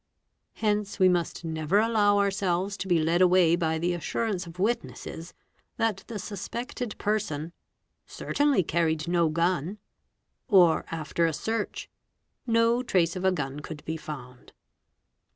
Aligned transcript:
Hence 0.53 0.97
we 0.97 1.07
must 1.07 1.45
never 1.45 1.77
allow 1.77 2.17
ourselves 2.17 2.75
to 2.77 2.87
be 2.87 2.97
led 2.97 3.21
away 3.21 3.55
by 3.55 3.77
the 3.77 3.93
assurance 3.93 4.47
of 4.47 4.57
witnesses, 4.57 5.35
that 5.77 6.03
the 6.07 6.17
suspected 6.17 6.97
person 6.97 7.53
"certainly 8.07 8.63
carried 8.63 9.07
no 9.07 9.29
gun'"', 9.29 9.77
or 10.47 10.85
after 10.89 11.27
a 11.27 11.33
search, 11.33 11.87
''no 12.47 12.81
trace 12.81 13.15
of 13.15 13.23
a 13.23 13.31
gun 13.31 13.59
could 13.59 13.85
be 13.85 13.95
found"'. 13.95 14.53